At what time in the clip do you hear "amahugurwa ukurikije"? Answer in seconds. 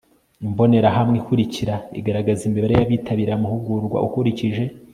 3.37-4.63